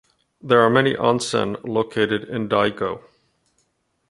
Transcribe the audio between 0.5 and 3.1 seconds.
are many onsen located in Daigo.